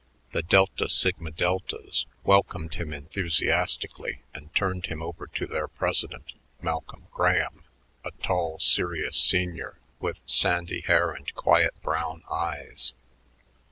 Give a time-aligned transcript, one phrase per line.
[0.31, 7.05] The Delta Sigma Deltas welcomed him enthusiastically and turned him over to their president, Malcolm
[7.11, 7.65] Graham,
[8.03, 12.93] a tall serious senior with sandy hair and quiet brown eyes.